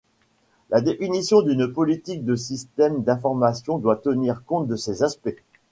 La 0.71 0.81
définition 0.81 1.43
d'une 1.43 1.71
politique 1.71 2.25
de 2.25 2.35
système 2.35 3.03
d'information 3.03 3.77
doit 3.77 3.97
tenir 3.97 4.43
compte 4.45 4.67
de 4.67 4.75
ces 4.75 5.03
aspects. 5.03 5.41